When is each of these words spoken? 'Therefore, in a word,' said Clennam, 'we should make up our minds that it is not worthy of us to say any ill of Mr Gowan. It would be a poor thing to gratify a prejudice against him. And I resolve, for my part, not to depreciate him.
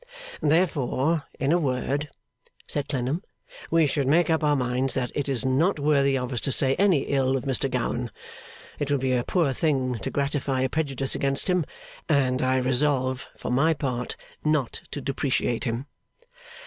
'Therefore, 0.41 1.25
in 1.39 1.51
a 1.51 1.59
word,' 1.59 2.09
said 2.65 2.89
Clennam, 2.89 3.23
'we 3.69 3.85
should 3.85 4.07
make 4.07 4.31
up 4.31 4.43
our 4.43 4.55
minds 4.55 4.95
that 4.95 5.11
it 5.13 5.29
is 5.29 5.45
not 5.45 5.77
worthy 5.77 6.17
of 6.17 6.33
us 6.33 6.41
to 6.41 6.51
say 6.51 6.73
any 6.77 7.01
ill 7.01 7.37
of 7.37 7.43
Mr 7.43 7.69
Gowan. 7.69 8.09
It 8.79 8.89
would 8.89 8.99
be 8.99 9.13
a 9.13 9.23
poor 9.23 9.53
thing 9.53 9.99
to 9.99 10.09
gratify 10.09 10.61
a 10.61 10.69
prejudice 10.69 11.13
against 11.13 11.51
him. 11.51 11.67
And 12.09 12.41
I 12.41 12.57
resolve, 12.57 13.27
for 13.37 13.51
my 13.51 13.75
part, 13.75 14.15
not 14.43 14.81
to 14.89 15.01
depreciate 15.01 15.65
him. 15.65 15.85